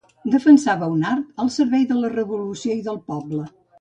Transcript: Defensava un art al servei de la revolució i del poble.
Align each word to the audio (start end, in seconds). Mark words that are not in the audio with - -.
Defensava 0.35 0.87
un 0.93 1.03
art 1.09 1.43
al 1.45 1.51
servei 1.57 1.85
de 1.91 1.99
la 1.99 2.11
revolució 2.17 2.79
i 2.81 2.85
del 2.89 2.99
poble. 3.13 3.45